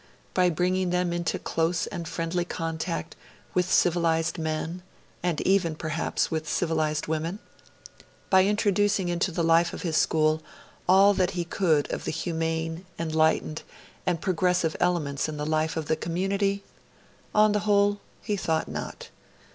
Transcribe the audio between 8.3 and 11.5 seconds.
By introducing into the life of his school all that he